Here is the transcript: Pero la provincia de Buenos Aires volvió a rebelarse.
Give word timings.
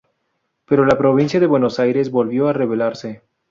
Pero 0.65 0.83
la 0.83 0.97
provincia 0.97 1.39
de 1.39 1.45
Buenos 1.45 1.79
Aires 1.79 2.09
volvió 2.09 2.47
a 2.47 2.53
rebelarse. 2.53 3.21